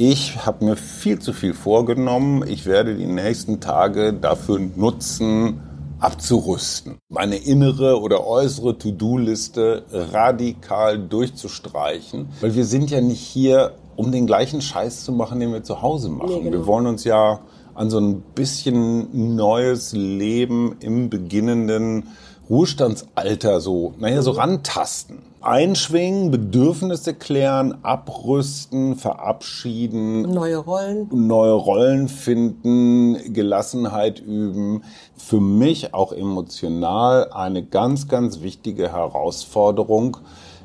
[0.00, 2.44] Ich habe mir viel zu viel vorgenommen.
[2.46, 5.60] Ich werde die nächsten Tage dafür nutzen,
[5.98, 6.98] abzurüsten.
[7.08, 12.28] Meine innere oder äußere To-Do-Liste radikal durchzustreichen.
[12.40, 15.82] Weil wir sind ja nicht hier, um den gleichen Scheiß zu machen, den wir zu
[15.82, 16.30] Hause machen.
[16.30, 16.58] Nee, genau.
[16.58, 17.40] Wir wollen uns ja
[17.74, 22.04] an so ein bisschen neues Leben im beginnenden
[22.48, 25.27] Ruhestandsalter so, naja, so rantasten.
[25.40, 30.22] Einschwingen, Bedürfnisse klären, abrüsten, verabschieden.
[30.22, 31.08] Neue Rollen.
[31.12, 34.82] Neue Rollen finden, Gelassenheit üben.
[35.16, 40.18] Für mich auch emotional eine ganz, ganz wichtige Herausforderung,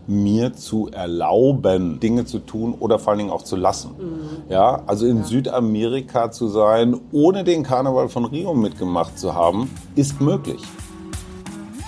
[0.08, 3.92] mir zu erlauben, Dinge zu tun oder vor allen Dingen auch zu lassen.
[3.98, 4.52] Mhm.
[4.52, 5.24] Ja, also in ja.
[5.24, 10.62] Südamerika zu sein, ohne den Karneval von Rio mitgemacht zu haben, ist möglich.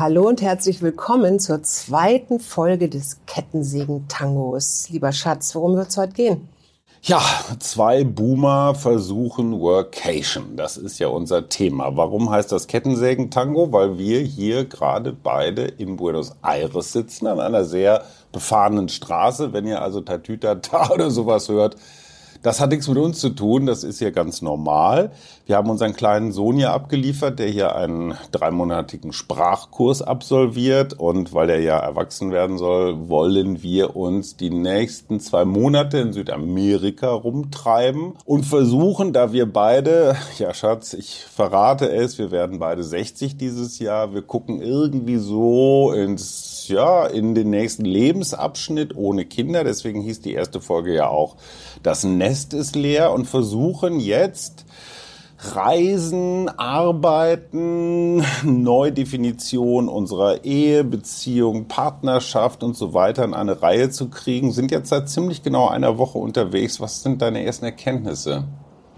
[0.00, 4.88] Hallo und herzlich willkommen zur zweiten Folge des Kettensägen-Tangos.
[4.88, 6.48] Lieber Schatz, worum wird es heute gehen?
[7.02, 7.20] Ja,
[7.58, 10.56] zwei Boomer versuchen Workation.
[10.56, 11.98] Das ist ja unser Thema.
[11.98, 13.74] Warum heißt das Kettensägen-Tango?
[13.74, 19.52] Weil wir hier gerade beide in Buenos Aires sitzen, an einer sehr befahrenen Straße.
[19.52, 21.76] Wenn ihr also Tatütata oder sowas hört,
[22.42, 25.12] das hat nichts mit uns zu tun, das ist hier ganz normal.
[25.46, 30.94] Wir haben unseren kleinen Sohn hier abgeliefert, der hier einen dreimonatigen Sprachkurs absolviert.
[30.94, 36.12] Und weil er ja erwachsen werden soll, wollen wir uns die nächsten zwei Monate in
[36.12, 42.84] Südamerika rumtreiben und versuchen, da wir beide, ja Schatz, ich verrate es, wir werden beide
[42.84, 44.14] 60 dieses Jahr.
[44.14, 49.64] Wir gucken irgendwie so ins, ja, in den nächsten Lebensabschnitt ohne Kinder.
[49.64, 51.36] Deswegen hieß die erste Folge ja auch
[51.82, 54.66] das Nest ist leer und versuchen jetzt
[55.42, 64.52] Reisen, Arbeiten, Neudefinition unserer Ehe, Beziehung, Partnerschaft und so weiter in eine Reihe zu kriegen,
[64.52, 66.80] sind jetzt seit ziemlich genau einer Woche unterwegs.
[66.80, 68.44] Was sind deine ersten Erkenntnisse?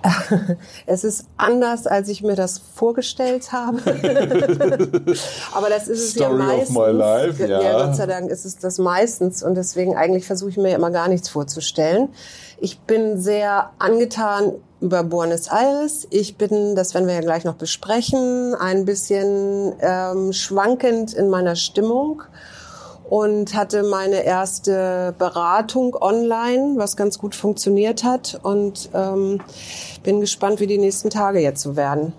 [0.86, 3.78] Es ist anders, als ich mir das vorgestellt habe.
[5.54, 6.76] Aber das ist es Story ja meistens.
[6.76, 7.62] Of my life, ja.
[7.62, 9.42] ja, Gott sei Dank ist es das meistens.
[9.42, 12.08] Und deswegen eigentlich versuche ich mir immer gar nichts vorzustellen.
[12.58, 16.06] Ich bin sehr angetan über Buenos Aires.
[16.10, 21.56] Ich bin, das werden wir ja gleich noch besprechen, ein bisschen ähm, schwankend in meiner
[21.56, 22.22] Stimmung
[23.12, 29.38] und hatte meine erste Beratung online, was ganz gut funktioniert hat und ähm,
[30.02, 32.14] bin gespannt, wie die nächsten Tage jetzt so werden.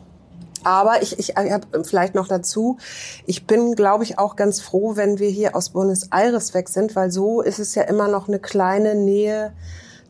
[0.64, 2.78] Aber ich, ich, habe vielleicht noch dazu,
[3.26, 6.96] ich bin, glaube ich, auch ganz froh, wenn wir hier aus Buenos Aires weg sind,
[6.96, 9.52] weil so ist es ja immer noch eine kleine Nähe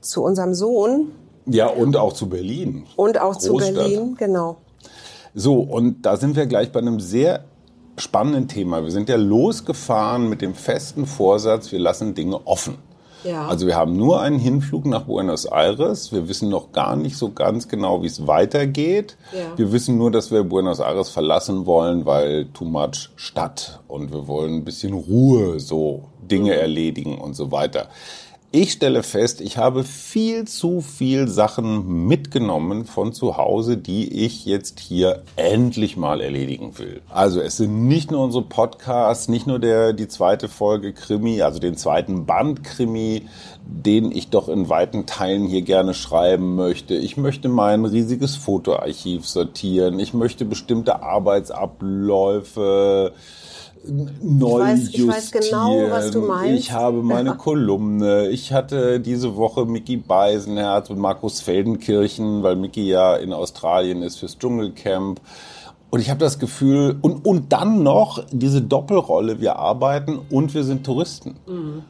[0.01, 1.13] zu unserem Sohn.
[1.45, 2.87] Ja, und auch zu Berlin.
[2.97, 3.67] Und auch Großstadt.
[3.67, 4.57] zu Berlin, genau.
[5.33, 7.45] So, und da sind wir gleich bei einem sehr
[7.97, 8.83] spannenden Thema.
[8.83, 12.77] Wir sind ja losgefahren mit dem festen Vorsatz, wir lassen Dinge offen.
[13.23, 13.47] Ja.
[13.47, 16.11] Also wir haben nur einen Hinflug nach Buenos Aires.
[16.11, 19.17] Wir wissen noch gar nicht so ganz genau, wie es weitergeht.
[19.31, 19.57] Ja.
[19.57, 24.27] Wir wissen nur, dass wir Buenos Aires verlassen wollen, weil too much Stadt und wir
[24.27, 26.59] wollen ein bisschen Ruhe, so Dinge mhm.
[26.59, 27.87] erledigen und so weiter.
[28.55, 34.45] Ich stelle fest, ich habe viel zu viel Sachen mitgenommen von zu Hause, die ich
[34.45, 37.01] jetzt hier endlich mal erledigen will.
[37.09, 41.57] Also es sind nicht nur unsere Podcasts, nicht nur der, die zweite Folge Krimi, also
[41.57, 43.23] den zweiten Band Krimi,
[43.65, 46.93] den ich doch in weiten Teilen hier gerne schreiben möchte.
[46.93, 49.97] Ich möchte mein riesiges Fotoarchiv sortieren.
[49.97, 53.13] Ich möchte bestimmte Arbeitsabläufe
[53.85, 56.59] neu ich weiß, ich weiß genau, was du meinst.
[56.59, 57.35] Ich habe meine ja.
[57.35, 58.29] Kolumne.
[58.29, 64.17] Ich hatte diese Woche Mickey Beisenherz und Markus Feldenkirchen, weil Mickey ja in Australien ist
[64.17, 65.19] fürs Dschungelcamp.
[65.89, 70.63] Und ich habe das Gefühl, und, und dann noch diese Doppelrolle, wir arbeiten und wir
[70.63, 71.35] sind Touristen.
[71.45, 71.83] Mhm.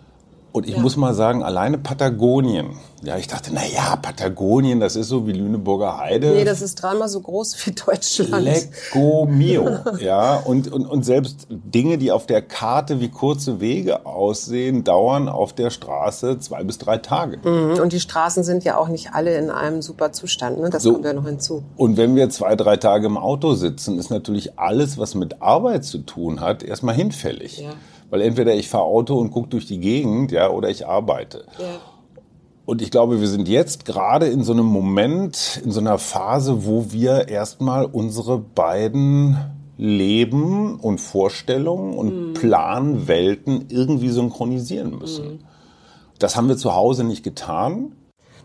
[0.53, 0.81] Und ich ja.
[0.81, 2.77] muss mal sagen, alleine Patagonien.
[3.01, 6.29] Ja, ich dachte, na ja, Patagonien, das ist so wie Lüneburger Heide.
[6.29, 8.45] Nee, das ist dreimal so groß wie Deutschland.
[8.45, 9.79] Lecco mio.
[9.99, 15.27] ja, und, und, und selbst Dinge, die auf der Karte wie kurze Wege aussehen, dauern
[15.27, 17.39] auf der Straße zwei bis drei Tage.
[17.43, 17.81] Mhm.
[17.81, 20.59] Und die Straßen sind ja auch nicht alle in einem super Zustand.
[20.59, 20.69] Ne?
[20.69, 20.93] Das so.
[20.93, 21.63] kommt ja noch hinzu.
[21.77, 25.83] Und wenn wir zwei, drei Tage im Auto sitzen, ist natürlich alles, was mit Arbeit
[25.83, 27.57] zu tun hat, erstmal hinfällig.
[27.57, 27.71] Ja.
[28.13, 31.45] Weil entweder ich fahre Auto und gucke durch die Gegend, ja, oder ich arbeite.
[31.57, 31.79] Ja.
[32.63, 36.63] Und ich glaube, wir sind jetzt gerade in so einem Moment, in so einer Phase,
[36.67, 39.35] wo wir erstmal unsere beiden
[39.79, 42.33] Leben und Vorstellungen und mhm.
[42.35, 45.27] Planwelten irgendwie synchronisieren müssen.
[45.27, 45.39] Mhm.
[46.19, 47.93] Das haben wir zu Hause nicht getan.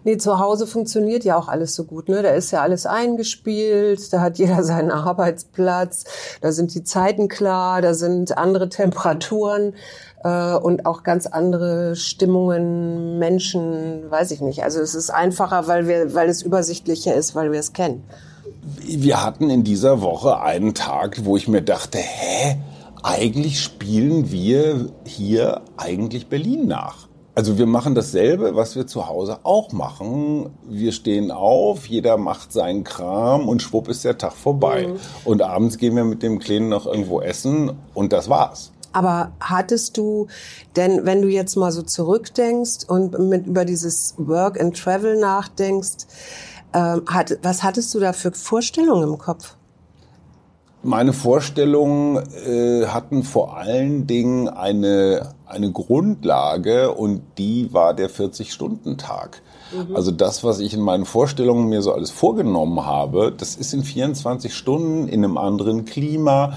[0.05, 2.09] Nee, zu Hause funktioniert ja auch alles so gut.
[2.09, 2.23] Ne?
[2.23, 6.05] Da ist ja alles eingespielt, da hat jeder seinen Arbeitsplatz,
[6.41, 9.75] da sind die Zeiten klar, da sind andere Temperaturen
[10.25, 14.63] äh, und auch ganz andere Stimmungen, Menschen, weiß ich nicht.
[14.63, 18.05] Also es ist einfacher, weil wir, weil es übersichtlicher ist, weil wir es kennen.
[18.85, 22.57] Wir hatten in dieser Woche einen Tag, wo ich mir dachte, hä,
[23.03, 27.08] eigentlich spielen wir hier eigentlich Berlin nach.
[27.39, 30.51] Also wir machen dasselbe, was wir zu Hause auch machen.
[30.69, 34.89] Wir stehen auf, jeder macht seinen Kram und schwupp ist der Tag vorbei.
[34.89, 34.97] Mhm.
[35.25, 38.73] Und abends gehen wir mit dem Kleinen noch irgendwo essen und das war's.
[38.93, 40.27] Aber hattest du
[40.75, 46.09] denn, wenn du jetzt mal so zurückdenkst und mit über dieses Work and Travel nachdenkst,
[46.75, 49.55] ähm, hat, was hattest du da für Vorstellungen im Kopf?
[50.83, 59.43] Meine Vorstellungen äh, hatten vor allen Dingen eine, eine Grundlage und die war der 40-Stunden-Tag.
[59.73, 59.97] Mhm.
[59.97, 63.83] Also das, was ich in meinen Vorstellungen mir so alles vorgenommen habe, das ist in
[63.83, 66.57] 24 Stunden in einem anderen Klima,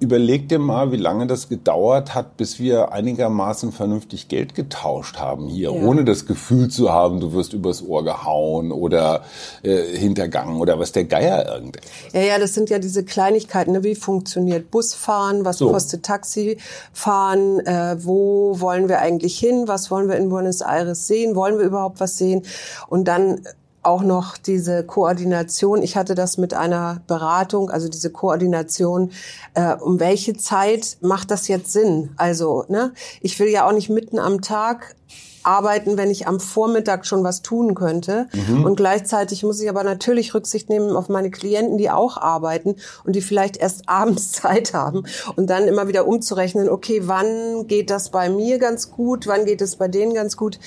[0.00, 5.48] Überleg dir mal, wie lange das gedauert hat, bis wir einigermaßen vernünftig Geld getauscht haben
[5.48, 5.82] hier, ja.
[5.82, 9.22] ohne das Gefühl zu haben, du wirst übers Ohr gehauen oder
[9.62, 11.90] äh, hintergangen oder was der Geier irgendetwas.
[12.12, 13.72] Ja, ja, das sind ja diese Kleinigkeiten.
[13.72, 13.82] Ne?
[13.82, 15.44] Wie funktioniert Busfahren?
[15.44, 15.70] Was so.
[15.70, 17.60] kostet Taxifahren?
[17.66, 19.64] Äh, wo wollen wir eigentlich hin?
[19.66, 21.34] Was wollen wir in Buenos Aires sehen?
[21.34, 22.42] Wollen wir überhaupt was sehen?
[22.88, 23.40] Und dann
[23.88, 25.82] auch noch diese Koordination.
[25.82, 29.10] Ich hatte das mit einer Beratung, also diese Koordination.
[29.54, 32.10] Äh, um welche Zeit macht das jetzt Sinn?
[32.16, 34.94] Also, ne, ich will ja auch nicht mitten am Tag
[35.42, 38.28] arbeiten, wenn ich am Vormittag schon was tun könnte.
[38.32, 38.64] Mhm.
[38.64, 43.16] Und gleichzeitig muss ich aber natürlich Rücksicht nehmen auf meine Klienten, die auch arbeiten und
[43.16, 45.04] die vielleicht erst abends Zeit haben.
[45.36, 49.62] Und dann immer wieder umzurechnen, okay, wann geht das bei mir ganz gut, wann geht
[49.62, 50.58] es bei denen ganz gut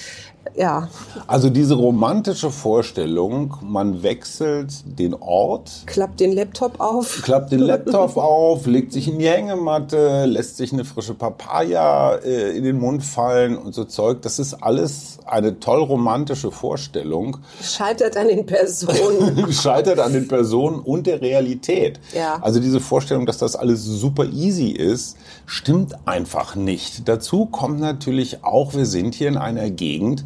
[0.55, 0.89] ja.
[1.27, 5.83] Also diese romantische Vorstellung, man wechselt den Ort.
[5.85, 7.21] Klappt den Laptop auf.
[7.23, 12.57] Klappt den Laptop auf, legt sich in die Hängematte, lässt sich eine frische Papaya äh,
[12.57, 14.21] in den Mund fallen und so Zeug.
[14.23, 17.37] Das ist alles eine toll romantische Vorstellung.
[17.61, 19.51] Scheitert an den Personen.
[19.53, 21.99] Scheitert an den Personen und der Realität.
[22.13, 22.39] Ja.
[22.41, 27.07] Also diese Vorstellung, dass das alles super easy ist, stimmt einfach nicht.
[27.07, 30.23] Dazu kommt natürlich auch, wir sind hier in einer Gegend,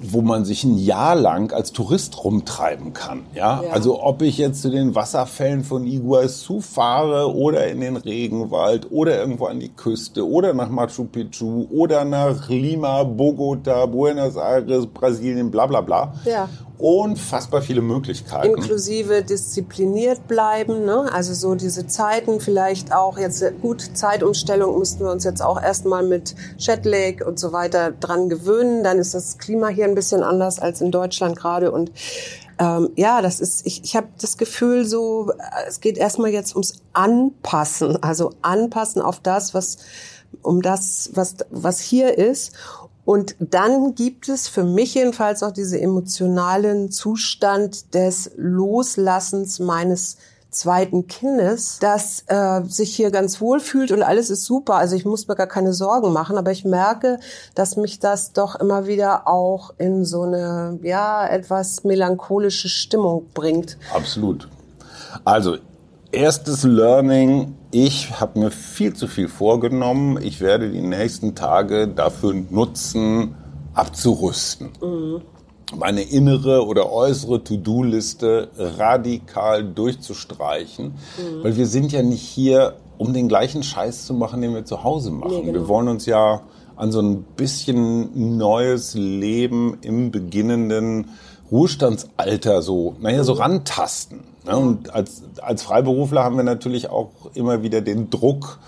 [0.00, 3.22] wo man sich ein Jahr lang als Tourist rumtreiben kann.
[3.34, 3.62] Ja?
[3.62, 3.70] ja?
[3.70, 9.18] Also ob ich jetzt zu den Wasserfällen von Iguazu fahre oder in den Regenwald oder
[9.18, 15.50] irgendwo an die Küste oder nach Machu Picchu oder nach Lima, Bogota, Buenos Aires, Brasilien,
[15.50, 16.14] bla bla bla.
[16.24, 16.48] Ja
[16.80, 18.54] unfassbar viele Möglichkeiten.
[18.54, 21.10] Inklusive diszipliniert bleiben, ne?
[21.12, 26.02] also so diese Zeiten vielleicht auch jetzt gut Zeitumstellung müssten wir uns jetzt auch erstmal
[26.02, 28.82] mit Jetlag und so weiter dran gewöhnen.
[28.82, 31.92] Dann ist das Klima hier ein bisschen anders als in Deutschland gerade und
[32.58, 35.32] ähm, ja, das ist, ich, ich habe das Gefühl so,
[35.66, 39.78] es geht erstmal jetzt ums Anpassen, also anpassen auf das, was
[40.42, 42.52] um das, was, was hier ist.
[43.04, 50.16] Und dann gibt es für mich jedenfalls auch diese emotionalen Zustand des Loslassens meines
[50.50, 54.74] zweiten Kindes, das äh, sich hier ganz wohl fühlt und alles ist super.
[54.74, 57.20] Also ich muss mir gar keine Sorgen machen, aber ich merke,
[57.54, 63.78] dass mich das doch immer wieder auch in so eine ja etwas melancholische Stimmung bringt.
[63.94, 64.48] Absolut.
[65.24, 65.56] Also
[66.12, 70.18] erstes Learning, ich habe mir viel zu viel vorgenommen.
[70.22, 73.34] Ich werde die nächsten Tage dafür nutzen,
[73.74, 74.70] abzurüsten.
[74.82, 75.22] Mhm.
[75.78, 81.44] Meine innere oder äußere To-Do-Liste radikal durchzustreichen, mhm.
[81.44, 84.82] weil wir sind ja nicht hier, um den gleichen Scheiß zu machen, den wir zu
[84.82, 85.30] Hause machen.
[85.30, 85.60] Nee, genau.
[85.60, 86.42] Wir wollen uns ja
[86.74, 91.10] an so ein bisschen neues Leben im beginnenden
[91.52, 93.40] Ruhestandsalter so, naja, so mhm.
[93.40, 94.29] rantasten.
[94.44, 94.56] Ne?
[94.56, 98.58] Und als, als Freiberufler haben wir natürlich auch immer wieder den Druck,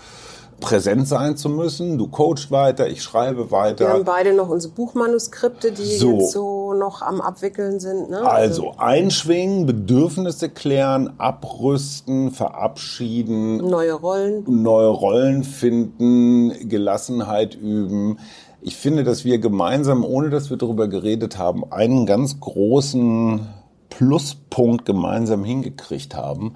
[0.63, 1.97] präsent sein zu müssen.
[1.97, 3.85] Du coachst weiter, ich schreibe weiter.
[3.85, 6.19] Wir haben beide noch unsere Buchmanuskripte, die So.
[6.19, 8.09] jetzt so noch am Abwickeln sind.
[8.09, 8.21] Ne?
[8.21, 14.45] Also einschwingen, Bedürfnisse klären, abrüsten, verabschieden, neue Rollen.
[14.47, 18.17] neue Rollen finden, Gelassenheit üben.
[18.61, 23.47] Ich finde, dass wir gemeinsam, ohne dass wir darüber geredet haben, einen ganz großen
[23.97, 26.55] Pluspunkt gemeinsam hingekriegt haben.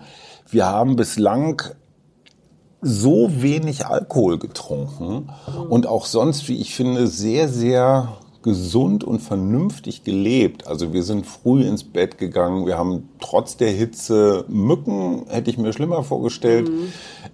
[0.50, 1.62] Wir haben bislang
[2.82, 5.30] so wenig Alkohol getrunken
[5.70, 8.18] und auch sonst, wie ich finde, sehr, sehr
[8.48, 10.68] gesund und vernünftig gelebt.
[10.68, 15.58] Also wir sind früh ins Bett gegangen, wir haben trotz der Hitze Mücken, hätte ich
[15.58, 16.72] mir schlimmer vorgestellt.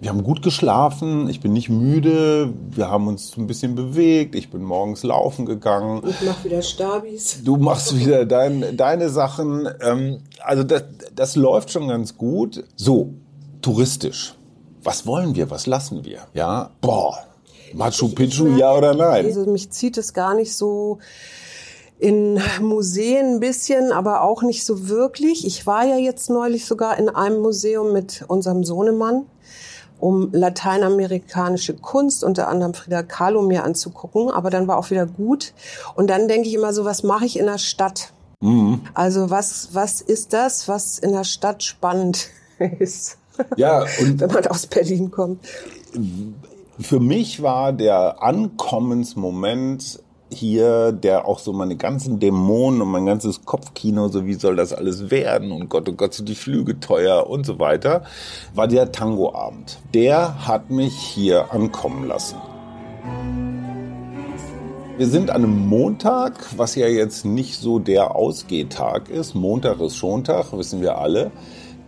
[0.01, 4.49] Wir haben gut geschlafen, ich bin nicht müde, wir haben uns ein bisschen bewegt, ich
[4.49, 6.01] bin morgens laufen gegangen.
[6.07, 7.43] Ich mach wieder Stabis.
[7.43, 9.69] Du machst wieder dein, deine Sachen.
[9.81, 10.83] Ähm, also das,
[11.15, 12.63] das läuft schon ganz gut.
[12.75, 13.13] So,
[13.61, 14.33] touristisch.
[14.81, 15.51] Was wollen wir?
[15.51, 16.21] Was lassen wir?
[16.33, 17.19] Ja, boah.
[17.73, 19.25] Machu Picchu, ja oder nein?
[19.25, 20.99] Also mich zieht es gar nicht so
[21.99, 25.45] in Museen ein bisschen, aber auch nicht so wirklich.
[25.47, 29.25] Ich war ja jetzt neulich sogar in einem Museum mit unserem Sohnemann,
[29.99, 34.29] um lateinamerikanische Kunst, unter anderem Frida Kahlo, mir anzugucken.
[34.31, 35.53] Aber dann war auch wieder gut.
[35.95, 38.11] Und dann denke ich immer so, was mache ich in der Stadt?
[38.93, 42.27] Also was, was ist das, was in der Stadt spannend
[42.79, 43.17] ist,
[43.55, 45.45] Ja, und wenn man aus Berlin kommt?
[46.79, 49.99] Für mich war der Ankommensmoment
[50.29, 54.73] hier, der auch so meine ganzen Dämonen und mein ganzes Kopfkino, so wie soll das
[54.73, 58.03] alles werden und Gott, oh Gott, sind die Flüge teuer und so weiter,
[58.55, 59.79] war der Tangoabend.
[59.93, 62.37] Der hat mich hier ankommen lassen.
[64.97, 69.33] Wir sind an einem Montag, was ja jetzt nicht so der Ausgehtag ist.
[69.33, 71.31] Montag ist Schontag, wissen wir alle.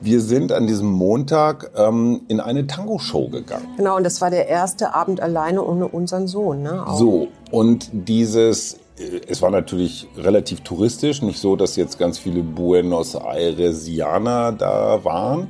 [0.02, 3.68] Wir sind an diesem Montag ähm, in eine Tango-Show gegangen.
[3.78, 6.62] Genau, und das war der erste Abend alleine ohne unseren Sohn.
[6.62, 6.86] Ne?
[6.86, 6.98] Auch.
[6.98, 12.44] So, und dieses, äh, es war natürlich relativ touristisch, nicht so, dass jetzt ganz viele
[12.44, 15.48] Buenos Airesianer da waren,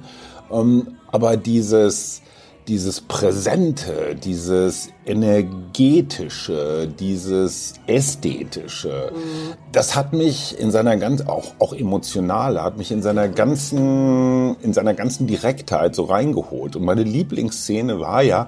[0.52, 2.22] ähm, aber dieses,
[2.68, 9.12] dieses Präsente, dieses energetische, dieses ästhetische,
[9.72, 14.74] das hat mich in seiner ganz, auch, auch emotional, hat mich in seiner ganzen, in
[14.74, 16.76] seiner ganzen Direktheit so reingeholt.
[16.76, 18.48] Und meine Lieblingsszene war ja,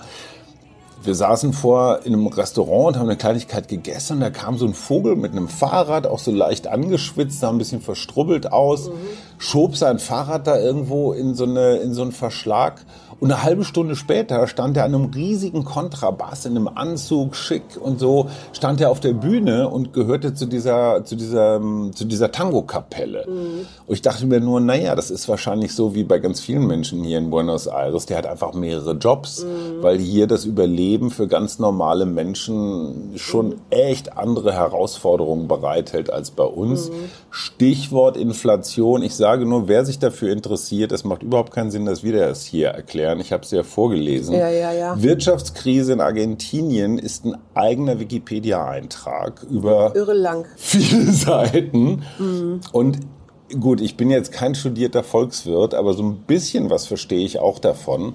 [1.04, 4.66] wir saßen vor in einem Restaurant und haben eine Kleinigkeit gegessen und da kam so
[4.66, 8.90] ein Vogel mit einem Fahrrad, auch so leicht angeschwitzt, sah ein bisschen verstrubbelt aus,
[9.38, 12.84] schob sein Fahrrad da irgendwo in so, eine, in so einen Verschlag
[13.20, 17.64] und eine halbe Stunde später stand er an einem riesigen Kontrabass in einem Anzug, schick
[17.80, 21.60] und so, stand er auf der Bühne und gehörte zu dieser, zu dieser,
[21.96, 23.26] zu dieser Tango-Kapelle.
[23.88, 27.04] Und ich dachte mir nur, naja, das ist wahrscheinlich so wie bei ganz vielen Menschen
[27.04, 28.06] hier in Buenos Aires.
[28.06, 29.46] Der hat einfach mehrere Jobs,
[29.82, 36.44] weil hier das Überleben für ganz normale Menschen schon echt andere Herausforderungen bereithält als bei
[36.44, 36.92] uns.
[37.32, 39.02] Stichwort Inflation.
[39.02, 42.46] Ich sage nur, wer sich dafür interessiert, es macht überhaupt keinen Sinn, dass wir das
[42.46, 43.07] hier erklären.
[43.20, 44.34] Ich habe es ja vorgelesen.
[44.36, 45.02] Ja, ja, ja.
[45.02, 50.46] Wirtschaftskrise in Argentinien ist ein eigener Wikipedia-Eintrag über Irre lang.
[50.58, 52.04] viele Seiten.
[52.20, 52.62] Mhm.
[52.72, 53.00] Und
[53.60, 57.60] gut, ich bin jetzt kein studierter Volkswirt, aber so ein bisschen was verstehe ich auch
[57.60, 58.14] davon.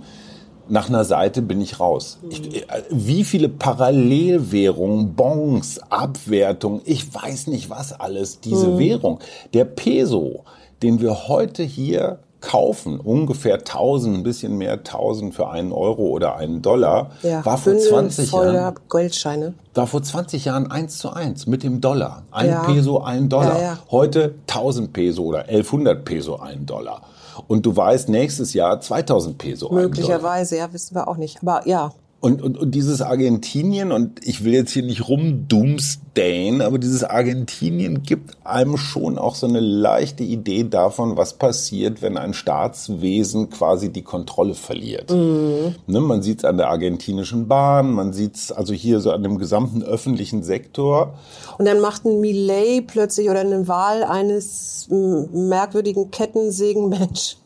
[0.68, 2.18] Nach einer Seite bin ich raus.
[2.22, 2.30] Mhm.
[2.30, 8.78] Ich, äh, wie viele Parallelwährungen, Bons, Abwertung, ich weiß nicht was alles, diese Mhm.
[8.78, 9.18] Währung.
[9.54, 10.44] Der Peso,
[10.82, 16.36] den wir heute hier kaufen, ungefähr 1000, ein bisschen mehr 1000 für einen Euro oder
[16.36, 19.54] einen Dollar, Ja, war vor Bündel 20 voller Jahren Geldscheine.
[19.74, 22.24] war vor 20 Jahren eins zu eins mit dem Dollar.
[22.30, 22.64] Ein Ja.
[22.64, 23.62] Peso, ein Dollar.
[23.62, 23.78] Ja.
[23.90, 27.00] Heute 1000 Peso oder 1100 Peso, ein Dollar.
[27.48, 29.70] Und du weißt, nächstes Jahr 2000 Peso.
[29.72, 31.38] Möglicherweise, ja, wissen wir auch nicht.
[31.42, 36.78] Aber ja, Und, und, und dieses Argentinien, und ich will jetzt hier nicht rumdoomsdayen, aber
[36.78, 42.32] dieses Argentinien gibt einem schon auch so eine leichte Idee davon, was passiert, wenn ein
[42.32, 45.10] Staatswesen quasi die Kontrolle verliert.
[45.10, 49.24] Ne, man sieht es an der argentinischen Bahn, man sieht es also hier so an
[49.24, 51.14] dem gesamten öffentlichen Sektor.
[51.58, 57.40] Und dann macht ein Millet plötzlich oder eine Wahl eines merkwürdigen Kettensägenmenschen.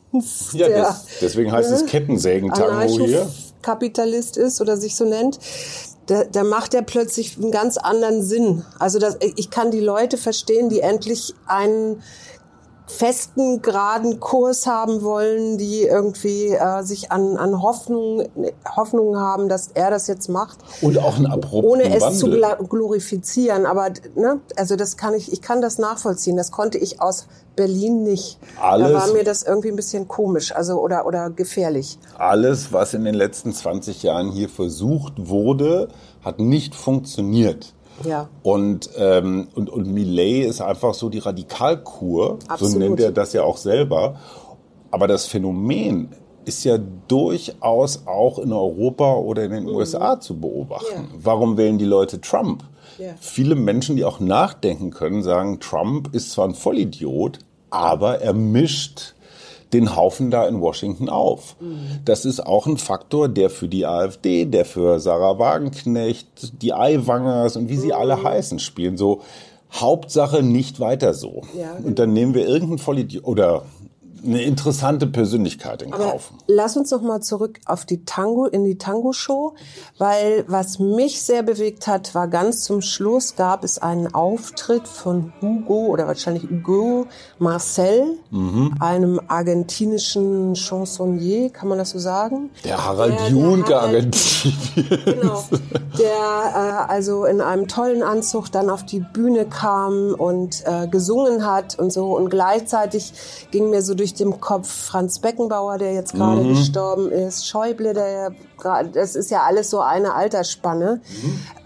[0.52, 3.26] Ja, das, deswegen heißt es Kettensägen-Tango hier.
[3.66, 5.38] Anarchokapitalist ist oder sich so nennt.
[6.06, 8.64] Da, da macht er plötzlich einen ganz anderen Sinn.
[8.78, 12.02] Also das, ich kann die Leute verstehen, die endlich einen
[12.86, 18.28] festen, geraden Kurs haben wollen, die irgendwie äh, sich an, an Hoffnung,
[18.76, 20.58] Hoffnung haben, dass er das jetzt macht.
[20.82, 22.42] Und auch ein abrupten Ohne es Wandel.
[22.58, 23.66] zu glorifizieren.
[23.66, 26.36] Aber ne, also das kann ich, ich kann das nachvollziehen.
[26.36, 27.26] Das konnte ich aus
[27.56, 28.38] Berlin nicht.
[28.60, 31.98] Alles- Da war mir das irgendwie ein bisschen komisch, also oder, oder gefährlich.
[32.18, 35.88] Alles, was in den letzten 20 Jahren hier versucht wurde,
[36.24, 37.72] hat nicht funktioniert.
[38.04, 38.28] Ja.
[38.42, 42.78] Und, ähm, und, und Millet ist einfach so die Radikalkur, so Absolut.
[42.78, 44.16] nennt er das ja auch selber.
[44.90, 46.10] Aber das Phänomen
[46.44, 51.02] ist ja durchaus auch in Europa oder in den USA zu beobachten.
[51.02, 51.14] Mhm.
[51.14, 51.24] Ja.
[51.24, 52.62] Warum wählen die Leute Trump?
[52.98, 53.14] Ja.
[53.20, 59.15] Viele Menschen, die auch nachdenken können, sagen, Trump ist zwar ein Vollidiot, aber er mischt
[59.72, 61.56] den Haufen da in Washington auf.
[62.04, 67.56] Das ist auch ein Faktor, der für die AfD, der für Sarah Wagenknecht, die Aiwangers
[67.56, 68.96] und wie sie alle heißen, spielen.
[68.96, 69.22] So,
[69.72, 71.42] Hauptsache nicht weiter so.
[71.58, 73.64] Ja, und dann nehmen wir irgendeinen Vollidiot oder
[74.24, 76.32] eine interessante Persönlichkeit in Aber Kauf.
[76.46, 79.54] lass uns noch mal zurück auf die Tango, in die Tango-Show,
[79.98, 85.32] weil was mich sehr bewegt hat, war ganz zum Schluss gab es einen Auftritt von
[85.40, 87.06] Hugo oder wahrscheinlich Hugo
[87.38, 88.74] Marcel, Mhm.
[88.80, 92.50] einem argentinischen Chansonnier, kann man das so sagen?
[92.64, 94.56] Der Harald Der- der Junke Harald- Argentinien.
[95.04, 95.44] Genau.
[95.98, 101.46] Der äh, also in einem tollen Anzug dann auf die Bühne kam und äh, gesungen
[101.46, 102.16] hat und so.
[102.16, 103.12] Und gleichzeitig
[103.50, 108.32] ging mir so durch den Kopf Franz Beckenbauer, der jetzt gerade gestorben ist, Schäuble, der
[108.58, 111.00] gerade, das ist ja alles so eine Altersspanne.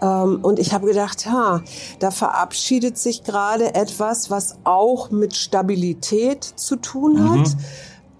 [0.01, 1.61] Ähm, und ich habe gedacht, ha,
[1.99, 7.55] da verabschiedet sich gerade etwas, was auch mit Stabilität zu tun hat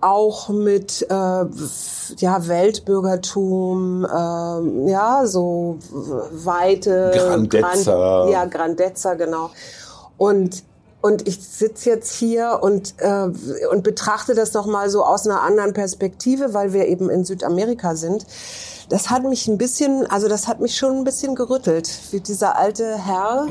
[0.01, 5.77] auch mit äh, ja Weltbürgertum, ähm, ja so
[6.31, 7.93] weite Grandezza.
[7.93, 9.51] Gran- ja Grandezza genau
[10.17, 10.63] und
[11.01, 13.27] und ich sitze jetzt hier und äh,
[13.71, 17.95] und betrachte das noch mal so aus einer anderen Perspektive, weil wir eben in Südamerika
[17.95, 18.25] sind.
[18.89, 22.57] Das hat mich ein bisschen, also das hat mich schon ein bisschen gerüttelt, wie dieser
[22.57, 23.47] alte Herr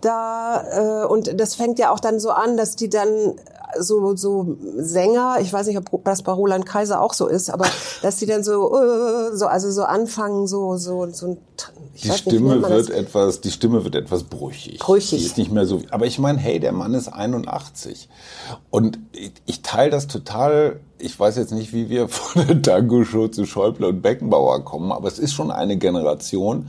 [0.00, 3.08] da äh, und das fängt ja auch dann so an, dass die dann
[3.78, 7.66] so so Sänger, ich weiß nicht, ob das bei Roland Kaiser auch so ist, aber
[8.02, 11.38] dass die dann so äh, so also so anfangen so so so ein
[12.02, 12.70] Die nicht, Stimme das?
[12.70, 14.78] wird etwas, die Stimme wird etwas brüchig.
[14.78, 15.18] Brüchig.
[15.18, 15.82] Die ist nicht mehr so.
[15.90, 18.08] Aber ich meine, hey, der Mann ist 81
[18.70, 20.80] und ich, ich teile das total.
[20.98, 25.08] Ich weiß jetzt nicht, wie wir von der Tango-Show zu Schäuble und Beckenbauer kommen, aber
[25.08, 26.68] es ist schon eine Generation.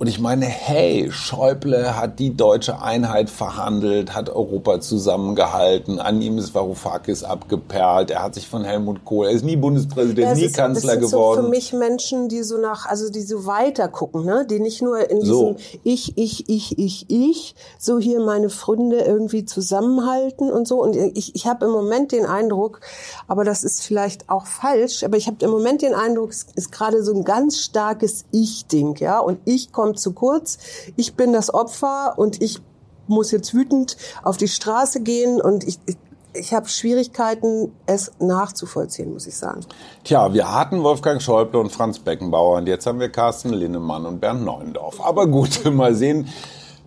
[0.00, 6.38] Und ich meine, hey, Schäuble hat die deutsche Einheit verhandelt, hat Europa zusammengehalten, an ihm
[6.38, 10.52] ist Varoufakis abgeperlt, er hat sich von Helmut Kohl, er ist nie Bundespräsident, Ja, nie
[10.52, 11.40] Kanzler das sind geworden.
[11.40, 14.46] So für mich Menschen, die so nach, also die so weiter gucken, ne?
[14.48, 15.54] die nicht nur in So.
[15.54, 20.80] diesem Ich, ich, ich, ich, ich, so hier meine Freunde irgendwie zusammenhalten und so.
[20.80, 22.82] Und ich, ich habe im Moment den Eindruck,
[23.26, 26.70] aber das ist vielleicht auch falsch, aber ich habe im Moment den Eindruck, es ist
[26.70, 29.18] gerade so ein ganz starkes Ich-Ding, ja.
[29.18, 30.58] Und ich komme zu kurz,
[30.96, 32.60] ich bin das Opfer und ich
[33.06, 35.96] muss jetzt wütend auf die Straße gehen und ich, ich,
[36.34, 39.60] ich habe Schwierigkeiten, es nachzuvollziehen, muss ich sagen.
[40.04, 44.20] Tja, wir hatten Wolfgang Schäuble und Franz Beckenbauer und jetzt haben wir Carsten Linnemann und
[44.20, 45.00] Bernd Neuendorf.
[45.00, 46.28] Aber gut, mal sehen.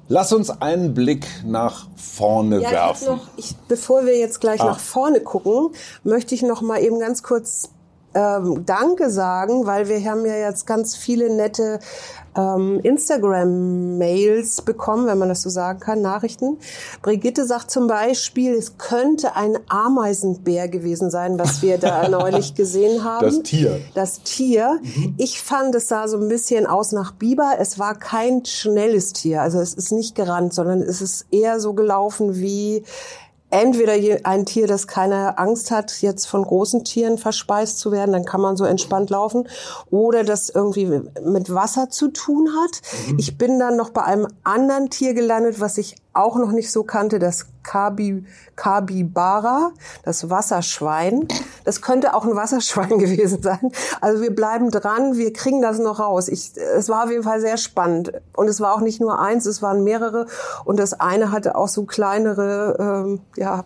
[0.08, 3.08] Lass uns einen Blick nach vorne Ja, ich werfen.
[3.08, 4.66] hab noch, ich, bevor wir jetzt gleich Ah.
[4.66, 5.70] nach vorne gucken,
[6.04, 7.70] möchte ich noch mal eben ganz kurz
[8.14, 11.80] ähm, Danke sagen, weil wir haben ja jetzt ganz viele nette
[12.36, 16.58] ähm, Instagram-Mails bekommen, wenn man das so sagen kann, Nachrichten.
[17.02, 23.04] Brigitte sagt zum Beispiel, es könnte ein Ameisenbär gewesen sein, was wir da neulich gesehen
[23.04, 23.26] haben.
[23.26, 23.82] Das Tier.
[23.94, 24.80] Das Tier.
[25.18, 27.56] Ich fand, es sah so ein bisschen aus nach Biber.
[27.60, 29.42] Es war kein schnelles Tier.
[29.42, 32.84] Also es ist nicht gerannt, sondern es ist eher so gelaufen wie
[33.52, 33.94] entweder
[34.26, 38.42] ein Tier, das keine Angst hat, jetzt von großen Tieren verspeist zu werden, dann kann
[38.42, 39.48] man so entspannt laufen,
[39.90, 42.82] oder das irgendwie mit Wasser zu tun hat.
[43.18, 46.84] Ich bin dann noch bei einem anderen Tier gelandet, was ich auch noch nicht so
[46.84, 49.72] kannte, das Kabi, Kabibara,
[50.04, 51.28] das Wasserschwein.
[51.64, 53.72] Das könnte auch ein Wasserschwein gewesen sein.
[54.02, 56.28] Also wir bleiben dran, wir kriegen das noch raus.
[56.28, 58.14] Ich, es war auf jeden Fall sehr spannend.
[58.36, 60.26] Und es war auch nicht nur eins, es waren mehrere.
[60.66, 63.64] Und das eine hatte auch so kleinere, ähm, ja.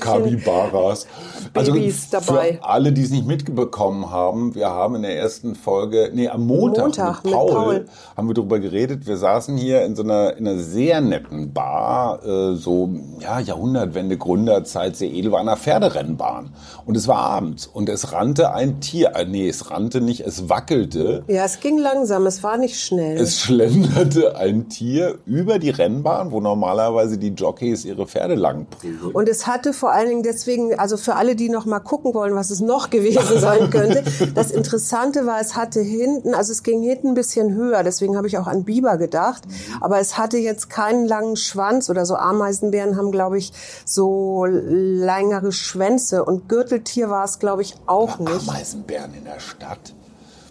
[0.00, 1.06] Kabibaras.
[1.54, 2.54] Also Babys dabei.
[2.54, 6.46] für alle, die es nicht mitbekommen haben, wir haben in der ersten Folge, nee, am
[6.46, 7.84] Montag, Montag mit, mit Paul, Paul.
[8.16, 9.06] haben wir darüber geredet.
[9.06, 14.16] Wir saßen hier in so einer, in einer sehr netten Bar, äh, so, ja, Jahrhundertwende,
[14.16, 16.50] Gründerzeit, sehr edel, war einer Pferderennbahn.
[16.86, 20.48] Und es war abends und es rannte ein Tier, äh, nee, es rannte nicht, es
[20.48, 21.24] wackelte.
[21.26, 23.16] Ja, es ging langsam, es war nicht schnell.
[23.18, 29.12] Es schlenderte ein Tier über die Rennbahn, wo normalerweise die Jockeys ihre Pferde lang prügeln.
[29.12, 32.34] Und es hatte vor allen Dingen deswegen, also für alle, die noch mal gucken wollen,
[32.34, 36.82] was es noch gewesen sein könnte, das Interessante war, es hatte hinten, also es ging
[36.82, 39.82] hinten ein bisschen höher, deswegen habe ich auch an Biber gedacht, mhm.
[39.82, 42.14] aber es hatte jetzt keinen langen Schwanz oder so.
[42.16, 43.52] Ameisenbären haben, glaube ich,
[43.84, 48.48] so längere Schwänze und Gürteltier war es, glaube ich, auch aber nicht.
[48.48, 49.94] Ameisenbären in der Stadt.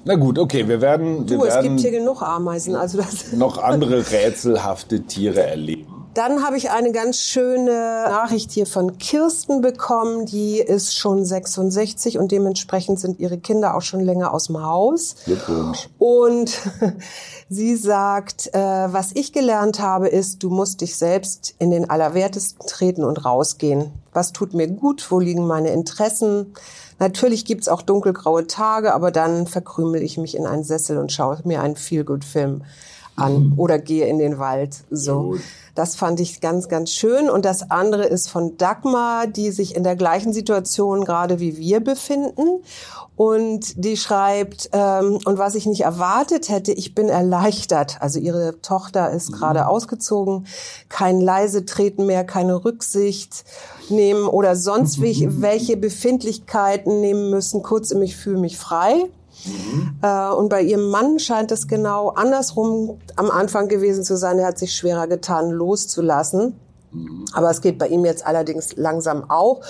[0.06, 3.34] Na gut, okay, wir werden, du, wir es werden gibt hier genug Ameisen, also das
[3.34, 5.99] noch andere rätselhafte Tiere erleben.
[6.20, 7.72] Dann habe ich eine ganz schöne
[8.10, 10.26] Nachricht hier von Kirsten bekommen.
[10.26, 15.16] Die ist schon 66 und dementsprechend sind ihre Kinder auch schon länger aus dem Haus.
[15.24, 15.88] Glückwunsch.
[15.98, 16.60] Und
[17.50, 22.68] sie sagt, äh, was ich gelernt habe, ist, du musst dich selbst in den Allerwertesten
[22.68, 23.94] treten und rausgehen.
[24.12, 25.10] Was tut mir gut?
[25.10, 26.54] Wo liegen meine Interessen?
[27.00, 31.40] Natürlich gibt's auch dunkelgraue Tage, aber dann verkrümel ich mich in einen Sessel und schaue
[31.46, 32.64] mir einen Feelgood-Film
[33.20, 33.54] an mhm.
[33.60, 34.84] oder gehe in den Wald.
[34.90, 35.36] So.
[35.76, 37.30] Das fand ich ganz, ganz schön.
[37.30, 41.80] Und das andere ist von Dagmar, die sich in der gleichen Situation gerade wie wir
[41.80, 42.64] befinden.
[43.16, 48.02] Und die schreibt, ähm, und was ich nicht erwartet hätte, ich bin erleichtert.
[48.02, 49.36] Also ihre Tochter ist mhm.
[49.36, 50.48] gerade ausgezogen,
[50.88, 53.44] kein leise Treten mehr, keine Rücksicht
[53.90, 57.62] nehmen oder sonst welche Befindlichkeiten nehmen müssen.
[57.62, 59.10] Kurz, ich fühle mich frei.
[59.46, 59.96] Mhm.
[60.02, 64.40] Äh, und bei ihrem Mann scheint es genau andersrum am Anfang gewesen zu sein.
[64.40, 66.56] Er hat sich schwerer getan, loszulassen.
[67.34, 69.62] Aber es geht bei ihm jetzt allerdings langsam auch.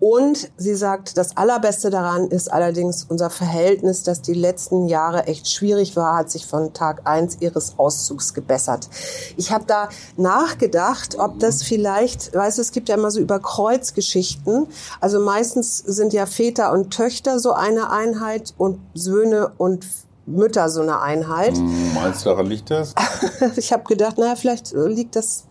[0.00, 5.50] Und sie sagt, das Allerbeste daran ist allerdings unser Verhältnis, das die letzten Jahre echt
[5.50, 8.88] schwierig war, hat sich von Tag eins ihres Auszugs gebessert.
[9.36, 14.68] Ich habe da nachgedacht, ob das vielleicht, weißt du, es gibt ja immer so Überkreuzgeschichten.
[15.00, 19.84] Also meistens sind ja Väter und Töchter so eine Einheit und Söhne und
[20.28, 21.56] Mütter so eine Einheit.
[21.56, 22.94] Hm, meinst du, daran liegt das?
[23.56, 25.46] ich habe gedacht, naja, vielleicht liegt das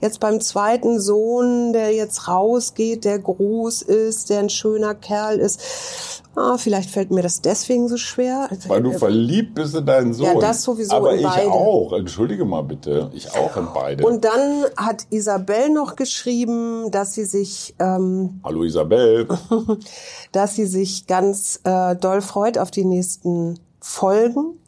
[0.00, 6.22] jetzt beim zweiten Sohn, der jetzt rausgeht, der groß ist, der ein schöner Kerl ist.
[6.36, 8.48] Ah, vielleicht fällt mir das deswegen so schwer.
[8.68, 10.26] Weil du verliebt bist in deinen Sohn.
[10.26, 11.50] Ja, das sowieso Aber ich beide.
[11.50, 11.92] auch.
[11.92, 13.10] Entschuldige mal bitte.
[13.12, 14.06] Ich auch in beide.
[14.06, 17.74] Und dann hat Isabel noch geschrieben, dass sie sich...
[17.80, 19.26] Ähm, Hallo Isabel.
[20.32, 24.60] dass sie sich ganz äh, doll freut auf die nächsten folgen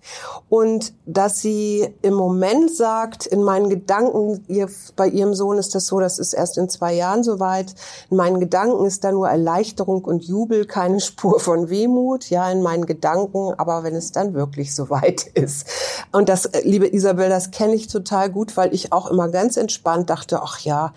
[0.48, 5.87] und dass sie im Moment sagt, in meinen Gedanken, ihr, bei ihrem Sohn ist das
[5.87, 7.75] so, das ist erst in zwei Jahren soweit,
[8.11, 12.62] in meinen Gedanken ist da nur Erleichterung und Jubel, keine Spur von Wehmut, ja, in
[12.62, 15.66] meinen Gedanken, aber wenn es dann wirklich soweit ist.
[16.11, 20.09] Und das, liebe Isabel, das kenne ich total gut, weil ich auch immer ganz entspannt
[20.09, 20.94] dachte, ach ja,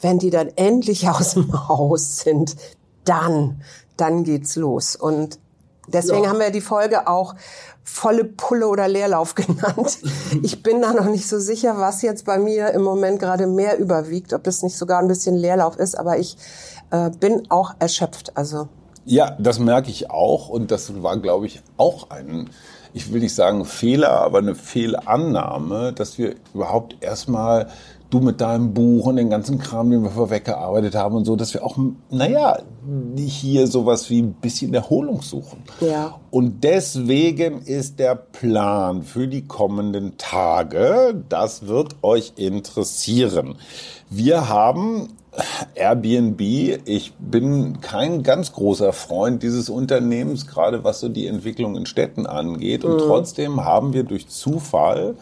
[0.00, 2.56] wenn die dann endlich aus dem Haus sind,
[3.04, 3.62] dann,
[3.96, 4.96] dann geht's los.
[4.96, 5.38] Und
[5.92, 6.30] Deswegen ja.
[6.30, 7.34] haben wir die Folge auch
[7.84, 9.98] volle Pulle oder Leerlauf genannt.
[10.42, 13.78] Ich bin da noch nicht so sicher, was jetzt bei mir im Moment gerade mehr
[13.78, 16.36] überwiegt, ob das nicht sogar ein bisschen Leerlauf ist, aber ich
[16.90, 18.36] äh, bin auch erschöpft.
[18.36, 18.68] Also
[19.04, 22.50] ja, das merke ich auch und das war, glaube ich, auch ein,
[22.92, 27.70] ich will nicht sagen Fehler, aber eine Fehlannahme, dass wir überhaupt erstmal
[28.10, 31.52] du mit deinem Buch und den ganzen Kram, den wir vorweggearbeitet haben und so, dass
[31.52, 31.76] wir auch,
[32.10, 32.58] naja,
[33.16, 35.62] hier sowas wie ein bisschen Erholung suchen.
[35.80, 36.18] Ja.
[36.30, 43.56] Und deswegen ist der Plan für die kommenden Tage, das wird euch interessieren.
[44.08, 45.08] Wir haben
[45.74, 51.84] Airbnb, ich bin kein ganz großer Freund dieses Unternehmens, gerade was so die Entwicklung in
[51.84, 52.84] Städten angeht.
[52.84, 53.06] Und mhm.
[53.06, 55.14] trotzdem haben wir durch Zufall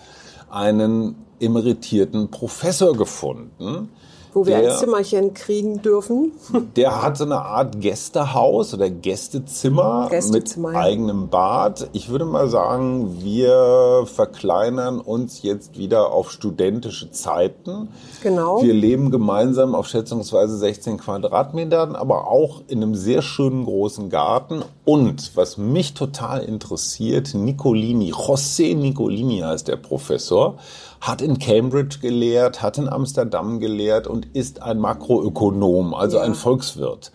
[0.49, 3.91] einen emeritierten Professor gefunden.
[4.37, 6.33] Wo wir der, ein Zimmerchen kriegen dürfen.
[6.77, 11.89] Der hat so eine Art Gästehaus oder Gästezimmer, Gästezimmer mit eigenem Bad.
[11.95, 17.89] Ich würde mal sagen, wir verkleinern uns jetzt wieder auf studentische Zeiten.
[18.23, 18.63] Genau.
[18.63, 24.63] Wir leben gemeinsam auf schätzungsweise 16 Quadratmetern, aber auch in einem sehr schönen großen Garten.
[24.85, 30.59] Und was mich total interessiert, Nicolini, José Nicolini heißt der Professor
[31.07, 36.25] hat in Cambridge gelehrt, hat in Amsterdam gelehrt und ist ein Makroökonom, also ja.
[36.25, 37.13] ein Volkswirt.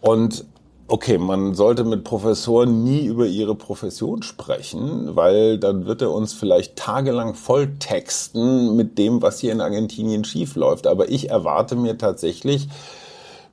[0.00, 0.44] Und
[0.86, 6.32] okay, man sollte mit Professoren nie über ihre Profession sprechen, weil dann wird er uns
[6.32, 10.86] vielleicht tagelang volltexten mit dem, was hier in Argentinien schiefläuft.
[10.86, 12.68] Aber ich erwarte mir tatsächlich,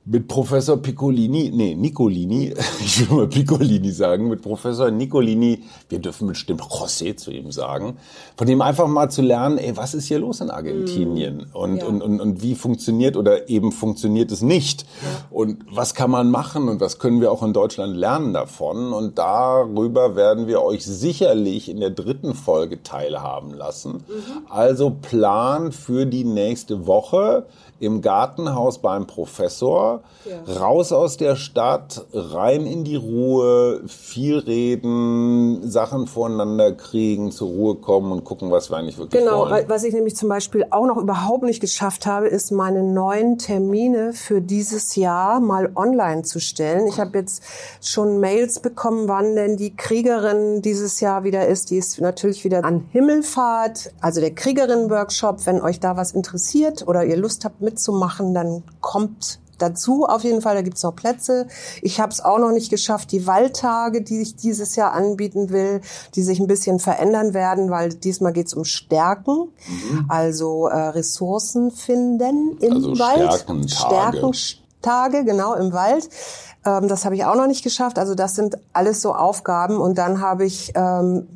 [0.08, 6.28] mit Professor Piccolini, nee, Nicolini, ich will mal Piccolini sagen, mit Professor Nicolini, wir dürfen
[6.28, 7.96] bestimmt José zu ihm sagen,
[8.36, 11.48] von dem einfach mal zu lernen, ey, was ist hier los in Argentinien?
[11.52, 11.86] Mm, und, ja.
[11.86, 14.82] und, und, und wie funktioniert oder eben funktioniert es nicht?
[14.82, 15.26] Ja.
[15.30, 18.92] Und was kann man machen und was können wir auch in Deutschland lernen davon?
[18.92, 23.94] Und darüber werden wir euch sicherlich in der dritten Folge teilhaben lassen.
[23.94, 24.46] Mhm.
[24.50, 27.46] Also Plan für die nächste Woche
[27.78, 30.54] im Gartenhaus beim Professor ja.
[30.54, 37.74] raus aus der Stadt, rein in die Ruhe, viel reden, Sachen voneinander kriegen, zur Ruhe
[37.76, 39.54] kommen und gucken, was wir eigentlich wirklich genau, wollen.
[39.54, 43.38] Genau, was ich nämlich zum Beispiel auch noch überhaupt nicht geschafft habe, ist meine neuen
[43.38, 46.86] Termine für dieses Jahr mal online zu stellen.
[46.86, 47.42] Ich habe jetzt
[47.82, 51.70] schon Mails bekommen, wann denn die Kriegerin dieses Jahr wieder ist.
[51.70, 55.46] Die ist natürlich wieder an Himmelfahrt, also der Kriegerin-Workshop.
[55.46, 60.42] Wenn euch da was interessiert oder ihr Lust habt mitzumachen, dann kommt dazu auf jeden
[60.42, 60.54] Fall.
[60.54, 61.46] Da gibt's noch Plätze.
[61.82, 65.80] Ich habe es auch noch nicht geschafft, die Waldtage, die ich dieses Jahr anbieten will,
[66.14, 70.06] die sich ein bisschen verändern werden, weil diesmal geht's um Stärken, mhm.
[70.08, 73.32] also äh, Ressourcen finden im also Wald.
[73.32, 74.34] Stärkentage.
[74.34, 76.08] Stärkentage, genau, im Wald.
[76.66, 77.98] Ähm, das habe ich auch noch nicht geschafft.
[77.98, 79.78] Also das sind alles so Aufgaben.
[79.78, 81.28] Und dann habe ich ähm,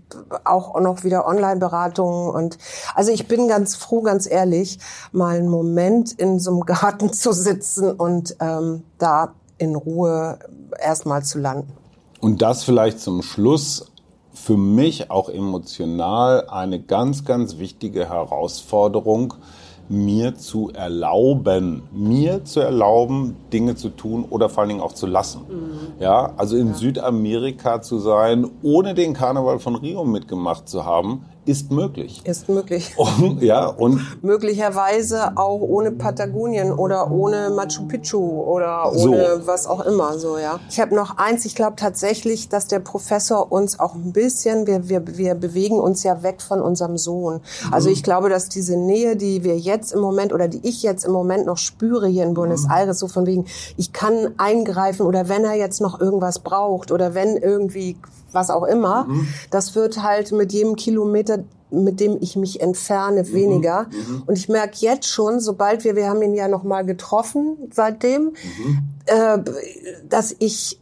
[0.44, 2.30] auch noch wieder Online-Beratungen.
[2.34, 2.58] Und
[2.94, 4.78] also ich bin ganz froh, ganz ehrlich,
[5.12, 10.38] mal einen Moment in so einem Garten zu sitzen und ähm, da in Ruhe
[10.78, 11.72] erstmal zu landen.
[12.20, 13.86] Und das vielleicht zum Schluss
[14.32, 19.34] für mich auch emotional eine ganz, ganz wichtige Herausforderung,
[19.90, 25.06] mir zu erlauben, mir zu erlauben, Dinge zu tun oder vor allen Dingen auch zu
[25.06, 25.40] lassen.
[25.48, 26.00] Mhm.
[26.00, 26.74] Ja, also in ja.
[26.74, 32.20] Südamerika zu sein, ohne den Karneval von Rio mitgemacht zu haben, ist möglich.
[32.24, 32.94] Ist möglich.
[32.96, 39.46] Und, ja, und möglicherweise auch ohne Patagonien oder ohne Machu Picchu oder ohne so.
[39.46, 40.60] was auch immer so, ja.
[40.68, 44.88] Ich habe noch eins, ich glaube tatsächlich, dass der Professor uns auch ein bisschen wir
[44.88, 47.40] wir wir bewegen uns ja weg von unserem Sohn.
[47.70, 47.94] Also mhm.
[47.94, 51.12] ich glaube, dass diese Nähe, die wir jetzt im Moment oder die ich jetzt im
[51.12, 52.72] Moment noch spüre hier in Buenos mhm.
[52.72, 57.14] Aires so von wegen ich kann eingreifen oder wenn er jetzt noch irgendwas braucht oder
[57.14, 57.96] wenn irgendwie
[58.32, 59.26] was auch immer, mhm.
[59.50, 63.32] das wird halt mit jedem Kilometer mit dem ich mich entferne, mhm.
[63.32, 63.84] weniger.
[63.84, 64.24] Mhm.
[64.26, 68.32] Und ich merke jetzt schon, sobald wir, wir haben ihn ja noch mal getroffen seitdem,
[68.32, 68.78] mhm.
[69.06, 69.38] äh,
[70.08, 70.80] dass ich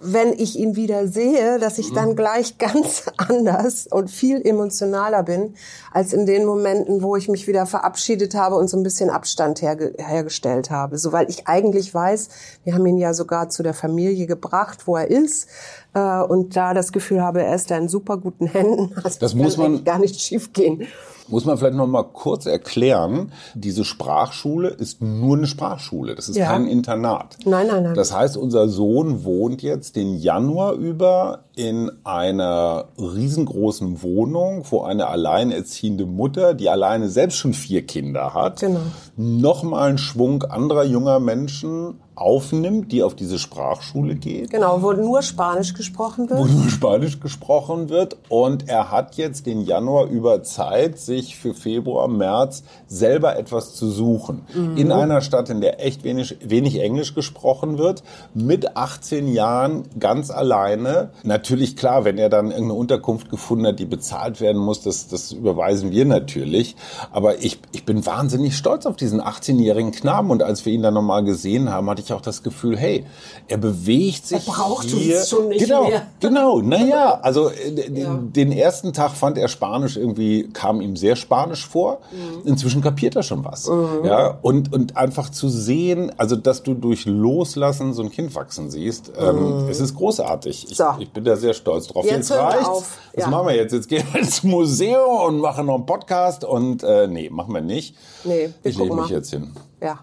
[0.00, 2.16] wenn ich ihn wieder sehe, dass ich dann mhm.
[2.16, 5.54] gleich ganz anders und viel emotionaler bin,
[5.92, 9.62] als in den Momenten, wo ich mich wieder verabschiedet habe und so ein bisschen Abstand
[9.62, 10.98] herge hergestellt habe.
[10.98, 12.28] So, weil ich eigentlich weiß,
[12.64, 15.48] wir haben ihn ja sogar zu der Familie gebracht, wo er ist,
[15.94, 18.94] äh, und da das Gefühl habe, er ist da in super guten Händen.
[19.02, 20.86] Also das muss man gar nicht schief gehen.
[21.30, 26.36] Muss man vielleicht noch mal kurz erklären, diese Sprachschule ist nur eine Sprachschule, das ist
[26.36, 26.46] ja.
[26.46, 27.36] kein Internat.
[27.44, 27.94] Nein, nein, nein.
[27.94, 35.08] Das heißt, unser Sohn wohnt jetzt den Januar über in einer riesengroßen Wohnung, wo eine
[35.08, 38.80] alleinerziehende Mutter, die alleine selbst schon vier Kinder hat, genau.
[39.16, 44.50] nochmal einen Schwung anderer junger Menschen aufnimmt, die auf diese Sprachschule geht.
[44.50, 46.38] Genau, wo nur Spanisch gesprochen wird.
[46.38, 48.18] Wo nur Spanisch gesprochen wird.
[48.28, 53.90] Und er hat jetzt den Januar über Zeit, sich für Februar, März selber etwas zu
[53.90, 54.42] suchen.
[54.54, 54.76] Mhm.
[54.76, 58.02] In einer Stadt, in der echt wenig, wenig Englisch gesprochen wird,
[58.34, 61.10] mit 18 Jahren ganz alleine.
[61.22, 65.32] Natürlich klar, wenn er dann irgendeine Unterkunft gefunden hat, die bezahlt werden muss, das, das
[65.32, 66.76] überweisen wir natürlich.
[67.12, 70.30] Aber ich, ich bin wahnsinnig stolz auf diesen 18-jährigen Knaben.
[70.30, 73.04] Und als wir ihn dann nochmal gesehen haben, hatte ich auch das Gefühl, hey,
[73.48, 75.18] er bewegt sich er braucht hier.
[75.18, 76.06] Uns schon nicht genau, mehr.
[76.20, 76.60] genau.
[76.60, 78.18] Naja, also äh, ja.
[78.20, 82.00] den ersten Tag fand er Spanisch irgendwie, kam ihm sehr Spanisch vor.
[82.10, 82.48] Mhm.
[82.48, 83.68] Inzwischen kapiert er schon was.
[83.68, 84.04] Mhm.
[84.04, 88.70] Ja, und, und einfach zu sehen, also dass du durch Loslassen so ein Kind wachsen
[88.70, 89.68] siehst, ähm, mhm.
[89.68, 90.66] es ist großartig.
[90.70, 90.84] Ich, so.
[90.98, 92.04] ich, bin da sehr stolz drauf.
[92.04, 92.68] Jetzt, jetzt reicht's.
[93.14, 93.28] Was ja.
[93.28, 93.72] machen wir jetzt?
[93.72, 97.60] Jetzt gehen wir ins Museum und machen noch einen Podcast und äh, nee, machen wir
[97.60, 97.96] nicht.
[98.24, 99.52] Nee, ich lege mich jetzt hin.
[99.80, 100.00] Ja.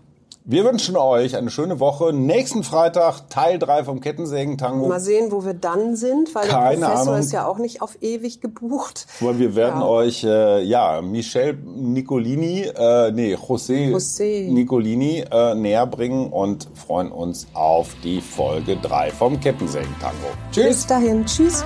[0.49, 2.13] Wir wünschen euch eine schöne Woche.
[2.13, 4.87] Nächsten Freitag Teil 3 vom Kettensägen-Tango.
[4.87, 7.19] Mal sehen, wo wir dann sind, weil Keine der Professor Ahnung.
[7.19, 9.07] ist ja auch nicht auf ewig gebucht.
[9.19, 9.85] Weil wir werden ja.
[9.85, 14.49] euch, äh, ja, Michel Nicolini, äh, nee, José, José.
[14.49, 20.27] Nicolini äh, näher bringen und freuen uns auf die Folge 3 vom Kettensägen-Tango.
[20.53, 20.65] Tschüss.
[20.65, 21.25] Bis dahin.
[21.25, 21.65] Tschüss.